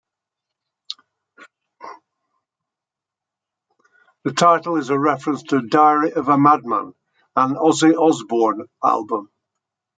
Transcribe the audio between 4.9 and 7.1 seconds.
reference to "Diary of a Madman",